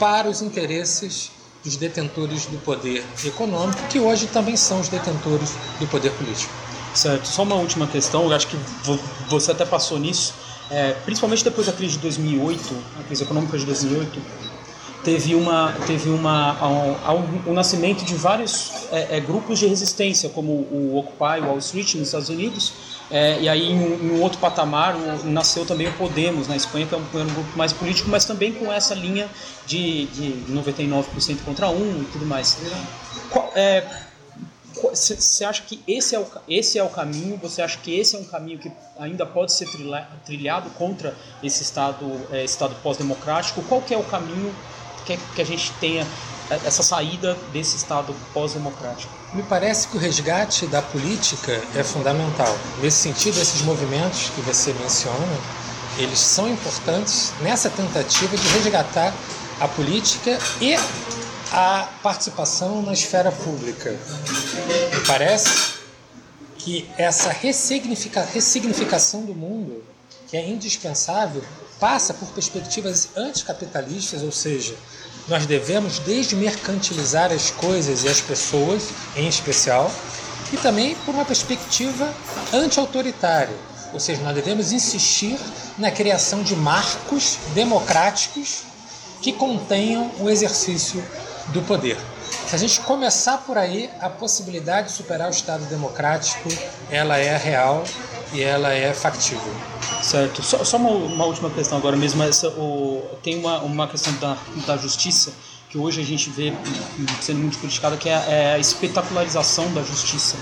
para 0.00 0.28
os 0.28 0.42
interesses 0.42 1.30
dos 1.62 1.76
detentores 1.76 2.46
do 2.46 2.58
poder 2.58 3.04
econômico, 3.24 3.80
que 3.88 4.00
hoje 4.00 4.26
também 4.26 4.56
são 4.56 4.80
os 4.80 4.88
detentores 4.88 5.50
do 5.78 5.86
poder 5.86 6.10
político. 6.12 6.52
Certo. 6.94 7.26
Só 7.26 7.42
uma 7.42 7.56
última 7.56 7.86
questão, 7.86 8.24
eu 8.24 8.32
acho 8.32 8.46
que 8.46 8.56
você 9.28 9.52
até 9.52 9.64
passou 9.64 9.98
nisso, 9.98 10.34
é, 10.70 10.92
principalmente 11.04 11.42
depois 11.42 11.66
da 11.66 11.72
crise 11.72 11.94
de 11.94 12.00
2008, 12.00 12.76
a 13.00 13.02
crise 13.04 13.22
econômica 13.22 13.58
de 13.58 13.64
2008, 13.64 14.20
teve 15.04 15.34
uma 15.34 15.74
teve 15.86 16.10
uma 16.10 16.56
um, 16.64 17.48
um, 17.48 17.50
um 17.50 17.52
nascimento 17.52 18.04
de 18.04 18.14
vários 18.14 18.70
é, 18.92 19.16
é, 19.16 19.20
grupos 19.20 19.58
de 19.58 19.66
resistência 19.66 20.28
como 20.28 20.52
o 20.52 20.96
Occupy 20.96 21.44
Wall 21.44 21.58
Street 21.58 21.94
nos 21.96 22.08
Estados 22.08 22.28
Unidos 22.28 22.72
é, 23.10 23.40
e 23.40 23.48
aí 23.48 23.72
em, 23.72 23.76
em, 23.76 24.10
um 24.12 24.22
outro 24.22 24.38
patamar 24.38 24.96
nasceu 25.24 25.66
também 25.66 25.88
o 25.88 25.92
Podemos 25.94 26.46
na 26.46 26.56
Espanha 26.56 26.86
que 26.86 26.94
é 26.94 26.98
um, 26.98 27.00
um, 27.00 27.26
grupo 27.26 27.58
mais 27.58 27.72
político 27.72 28.08
mas 28.08 28.24
também 28.24 28.52
com 28.52 28.72
essa 28.72 28.94
linha 28.94 29.28
de, 29.66 30.06
de 30.06 30.44
99% 30.52 31.04
contra 31.44 31.68
um 31.68 32.02
e 32.02 32.08
tudo 32.12 32.24
mais 32.24 32.58
Qual, 33.28 33.50
é, 33.56 33.84
você 34.74 35.44
acha 35.44 35.62
que 35.62 35.82
esse 35.86 36.14
é, 36.14 36.18
o, 36.18 36.26
esse 36.48 36.78
é 36.78 36.82
o 36.82 36.88
caminho? 36.88 37.36
Você 37.42 37.62
acha 37.62 37.78
que 37.78 37.98
esse 37.98 38.16
é 38.16 38.18
um 38.18 38.24
caminho 38.24 38.58
que 38.58 38.70
ainda 38.98 39.26
pode 39.26 39.52
ser 39.52 39.66
trilhado 40.24 40.70
contra 40.70 41.14
esse 41.42 41.62
Estado, 41.62 42.04
é, 42.30 42.44
estado 42.44 42.74
pós-democrático? 42.82 43.62
Qual 43.62 43.80
que 43.82 43.94
é 43.94 43.98
o 43.98 44.04
caminho 44.04 44.54
que, 45.04 45.16
que 45.34 45.42
a 45.42 45.44
gente 45.44 45.72
tenha 45.74 46.06
essa 46.64 46.82
saída 46.82 47.36
desse 47.52 47.76
Estado 47.76 48.14
pós-democrático? 48.32 49.12
Me 49.32 49.42
parece 49.42 49.88
que 49.88 49.96
o 49.96 50.00
resgate 50.00 50.66
da 50.66 50.82
política 50.82 51.52
é 51.74 51.82
fundamental. 51.82 52.54
Nesse 52.80 52.98
sentido, 52.98 53.40
esses 53.40 53.62
movimentos 53.62 54.30
que 54.30 54.40
você 54.42 54.72
menciona, 54.74 55.38
eles 55.98 56.18
são 56.18 56.48
importantes 56.48 57.32
nessa 57.40 57.70
tentativa 57.70 58.36
de 58.36 58.48
resgatar 58.48 59.12
a 59.60 59.68
política 59.68 60.38
e 60.60 60.76
a 61.52 61.86
participação 62.02 62.80
na 62.80 62.94
esfera 62.94 63.30
pública. 63.30 63.94
Parece 65.06 65.74
que 66.56 66.88
essa 66.96 67.30
ressignifica, 67.30 68.22
ressignificação 68.22 69.24
do 69.24 69.34
mundo, 69.34 69.84
que 70.28 70.36
é 70.36 70.48
indispensável, 70.48 71.44
passa 71.78 72.14
por 72.14 72.28
perspectivas 72.28 73.10
anticapitalistas, 73.14 74.22
ou 74.22 74.32
seja, 74.32 74.74
nós 75.28 75.44
devemos 75.44 75.98
desde 75.98 76.34
mercantilizar 76.34 77.30
as 77.30 77.50
coisas 77.50 78.04
e 78.04 78.08
as 78.08 78.20
pessoas, 78.20 78.84
em 79.14 79.28
especial, 79.28 79.92
e 80.52 80.56
também 80.56 80.94
por 81.04 81.14
uma 81.14 81.24
perspectiva 81.24 82.12
anti-autoritária, 82.52 83.56
ou 83.92 84.00
seja, 84.00 84.22
nós 84.22 84.34
devemos 84.34 84.72
insistir 84.72 85.38
na 85.76 85.90
criação 85.90 86.42
de 86.42 86.56
marcos 86.56 87.38
democráticos 87.54 88.62
que 89.20 89.32
contenham 89.32 90.10
o 90.18 90.30
exercício 90.30 91.02
do 91.48 91.62
poder. 91.62 91.96
Se 92.46 92.54
a 92.54 92.58
gente 92.58 92.80
começar 92.80 93.38
por 93.38 93.58
aí, 93.58 93.90
a 94.00 94.08
possibilidade 94.08 94.88
de 94.88 94.94
superar 94.94 95.28
o 95.28 95.30
Estado 95.30 95.64
democrático, 95.66 96.48
ela 96.90 97.18
é 97.18 97.36
real 97.36 97.84
e 98.32 98.42
ela 98.42 98.72
é 98.72 98.92
factível. 98.92 99.52
Certo. 100.02 100.42
Só, 100.42 100.64
só 100.64 100.76
uma, 100.76 100.90
uma, 100.90 101.24
última 101.24 101.50
questão 101.50 101.78
agora 101.78 101.96
mesmo. 101.96 102.22
Essa, 102.22 102.48
o, 102.48 103.02
tem 103.22 103.38
uma, 103.38 103.58
uma 103.60 103.88
questão 103.88 104.12
da, 104.14 104.36
da 104.66 104.76
justiça 104.76 105.32
que 105.68 105.78
hoje 105.78 106.00
a 106.00 106.04
gente 106.04 106.28
vê 106.28 106.52
sendo 107.20 107.38
muito 107.38 107.58
criticada, 107.58 107.96
que 107.96 108.08
é 108.08 108.14
a, 108.14 108.20
é 108.20 108.54
a 108.54 108.58
espetacularização 108.58 109.72
da 109.72 109.82
justiça. 109.82 110.36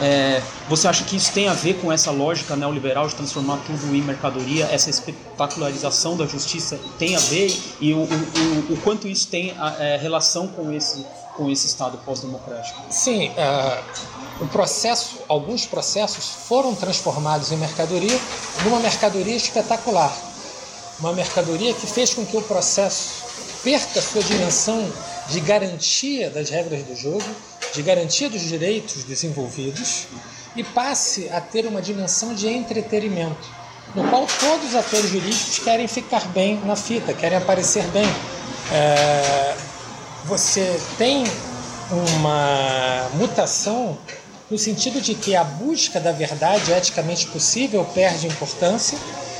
É, 0.00 0.42
você 0.68 0.88
acha 0.88 1.04
que 1.04 1.14
isso 1.14 1.30
tem 1.32 1.48
a 1.48 1.52
ver 1.52 1.74
com 1.74 1.92
essa 1.92 2.10
lógica 2.10 2.56
neoliberal 2.56 3.06
de 3.06 3.14
transformar 3.14 3.58
tudo 3.66 3.94
em 3.94 4.02
mercadoria? 4.02 4.66
Essa 4.72 4.88
espetacularização 4.88 6.16
da 6.16 6.26
justiça 6.26 6.78
tem 6.98 7.16
a 7.16 7.18
ver? 7.18 7.54
E 7.80 7.92
o, 7.92 7.98
o, 7.98 8.72
o 8.72 8.80
quanto 8.82 9.06
isso 9.06 9.28
tem 9.28 9.54
a, 9.58 9.76
é, 9.78 9.96
relação 9.98 10.48
com 10.48 10.72
esse, 10.72 11.04
com 11.36 11.50
esse 11.50 11.66
Estado 11.66 11.98
pós-democrático? 11.98 12.80
Sim, 12.88 13.28
uh, 13.28 14.44
o 14.44 14.48
processo, 14.48 15.18
alguns 15.28 15.66
processos 15.66 16.46
foram 16.48 16.74
transformados 16.74 17.52
em 17.52 17.56
mercadoria 17.56 18.18
numa 18.64 18.80
mercadoria 18.80 19.36
espetacular. 19.36 20.16
Uma 20.98 21.12
mercadoria 21.12 21.74
que 21.74 21.86
fez 21.86 22.14
com 22.14 22.24
que 22.24 22.36
o 22.36 22.42
processo 22.42 23.24
perca 23.62 24.00
sua 24.00 24.22
dimensão 24.22 24.90
de 25.28 25.40
garantia 25.40 26.30
das 26.30 26.48
regras 26.48 26.82
do 26.84 26.96
jogo 26.96 27.24
de 27.72 27.82
garantia 27.82 28.28
dos 28.28 28.42
direitos 28.42 29.04
dos 29.04 29.22
envolvidos 29.24 30.06
e 30.56 30.64
passe 30.64 31.28
a 31.30 31.40
ter 31.40 31.66
uma 31.66 31.80
dimensão 31.80 32.34
de 32.34 32.48
entretenimento, 32.48 33.48
no 33.94 34.08
qual 34.08 34.26
todos 34.26 34.70
os 34.70 34.74
atores 34.74 35.10
jurídicos 35.10 35.58
querem 35.58 35.86
ficar 35.86 36.26
bem 36.28 36.60
na 36.64 36.76
fita, 36.76 37.12
querem 37.12 37.38
aparecer 37.38 37.84
bem. 37.88 38.06
É, 38.72 39.54
você 40.24 40.80
tem 40.98 41.24
uma 41.90 43.08
mutação 43.14 43.98
no 44.50 44.58
sentido 44.58 45.00
de 45.00 45.14
que 45.14 45.36
a 45.36 45.44
busca 45.44 46.00
da 46.00 46.12
verdade 46.12 46.72
eticamente 46.72 47.26
possível 47.28 47.84
perde 47.94 48.26
importância 48.26 48.98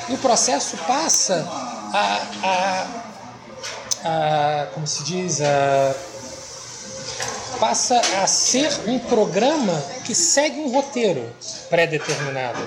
e 0.09 0.14
o 0.14 0.19
processo 0.19 0.77
passa 0.79 1.47
a, 1.93 2.21
a, 2.45 2.87
a 4.05 4.66
como 4.73 4.87
se 4.87 5.03
diz, 5.05 5.40
a 5.40 5.95
passa 7.61 8.01
a 8.23 8.27
ser 8.27 8.73
um 8.87 8.99
programa 8.99 9.81
que 10.05 10.14
segue 10.14 10.59
um 10.61 10.73
roteiro 10.73 11.29
pré-determinado. 11.68 12.59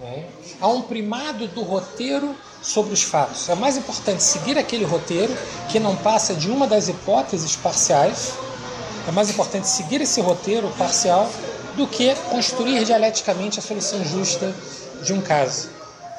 Né? 0.00 0.24
Há 0.60 0.68
um 0.68 0.82
primado 0.82 1.46
do 1.48 1.62
roteiro 1.62 2.34
sobre 2.62 2.94
os 2.94 3.02
fatos. 3.02 3.48
É 3.50 3.54
mais 3.54 3.76
importante 3.76 4.22
seguir 4.22 4.56
aquele 4.56 4.84
roteiro 4.84 5.36
que 5.68 5.78
não 5.78 5.94
passa 5.94 6.34
de 6.34 6.50
uma 6.50 6.66
das 6.66 6.88
hipóteses 6.88 7.54
parciais. 7.54 8.32
É 9.06 9.12
mais 9.12 9.28
importante 9.28 9.68
seguir 9.68 10.00
esse 10.00 10.20
roteiro 10.20 10.68
parcial 10.78 11.30
do 11.76 11.86
que 11.86 12.14
construir 12.30 12.84
dialeticamente 12.84 13.58
a 13.58 13.62
solução 13.62 14.02
justa 14.02 14.52
de 15.02 15.12
um 15.12 15.20
caso. 15.20 15.68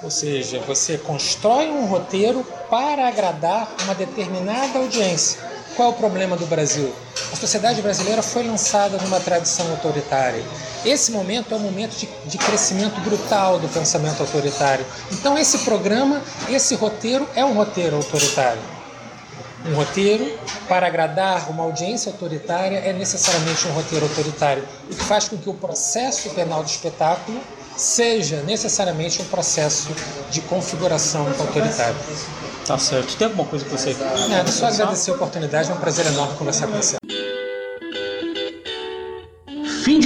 Ou 0.03 0.11
seja, 0.11 0.59
você 0.59 0.99
constrói 0.99 1.71
um 1.71 1.87
roteiro 1.87 2.45
para 2.69 3.07
agradar 3.07 3.67
uma 3.83 3.95
determinada 3.95 4.77
audiência. 4.77 5.39
Qual 5.75 5.89
é 5.89 5.91
o 5.91 5.95
problema 5.95 6.37
do 6.37 6.45
Brasil? 6.45 6.93
A 7.31 7.35
sociedade 7.35 7.81
brasileira 7.81 8.21
foi 8.21 8.43
lançada 8.43 8.97
numa 8.97 9.19
tradição 9.19 9.69
autoritária. 9.71 10.43
Esse 10.85 11.11
momento 11.11 11.53
é 11.53 11.57
um 11.57 11.59
momento 11.59 11.97
de, 11.97 12.07
de, 12.25 12.37
crescimento 12.37 12.99
brutal 13.01 13.59
do 13.59 13.67
pensamento 13.67 14.21
autoritário. 14.21 14.85
Então, 15.11 15.37
esse 15.37 15.59
programa, 15.59 16.21
esse 16.49 16.75
roteiro 16.75 17.27
é 17.35 17.43
um 17.43 17.53
roteiro 17.53 17.97
autoritário. 17.97 18.61
Um 19.65 19.75
roteiro 19.75 20.39
para 20.67 20.87
agradar 20.87 21.49
uma 21.49 21.63
audiência 21.63 22.11
autoritária 22.11 22.77
é 22.77 22.93
necessariamente 22.93 23.67
um 23.67 23.71
roteiro 23.71 24.05
autoritário, 24.05 24.63
o 24.89 24.95
que 24.95 25.03
faz 25.03 25.27
com 25.27 25.37
que 25.37 25.49
o 25.49 25.53
processo 25.53 26.29
penal 26.29 26.63
do 26.63 26.69
espetáculo 26.69 27.41
seja 27.75 28.41
necessariamente 28.43 29.21
um 29.21 29.25
processo 29.25 29.89
de 30.31 30.41
configuração 30.41 31.27
autoritária. 31.39 31.95
Tá 32.65 32.77
certo. 32.77 33.15
Tem 33.15 33.27
alguma 33.27 33.47
coisa 33.47 33.63
que 33.63 33.71
você. 33.71 33.95
Nada, 34.29 34.51
só 34.51 34.67
agradecer 34.67 35.11
a 35.11 35.13
oportunidade, 35.15 35.71
é 35.71 35.73
um 35.73 35.77
prazer 35.77 36.05
enorme 36.07 36.35
conversar 36.35 36.67
com 36.67 36.73
você. 36.73 36.97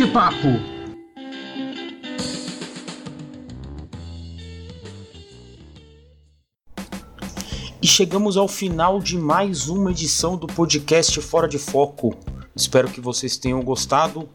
De 0.01 0.07
papo. 0.07 0.47
E 7.79 7.85
chegamos 7.85 8.35
ao 8.35 8.47
final 8.47 8.99
de 8.99 9.15
mais 9.15 9.69
uma 9.69 9.91
edição 9.91 10.35
do 10.35 10.47
podcast 10.47 11.21
Fora 11.21 11.47
de 11.47 11.59
Foco. 11.59 12.17
Espero 12.55 12.89
que 12.89 12.99
vocês 12.99 13.37
tenham 13.37 13.61
gostado. 13.61 14.27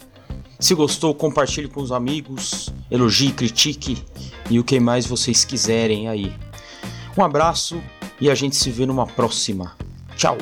Se 0.60 0.72
gostou, 0.72 1.12
compartilhe 1.12 1.66
com 1.66 1.82
os 1.82 1.90
amigos, 1.90 2.72
elogie, 2.88 3.32
critique 3.32 4.04
e 4.48 4.60
o 4.60 4.64
que 4.64 4.78
mais 4.78 5.04
vocês 5.04 5.44
quiserem 5.44 6.08
aí. 6.08 6.32
Um 7.18 7.24
abraço 7.24 7.82
e 8.20 8.30
a 8.30 8.36
gente 8.36 8.54
se 8.54 8.70
vê 8.70 8.86
numa 8.86 9.04
próxima. 9.04 9.76
Tchau! 10.14 10.38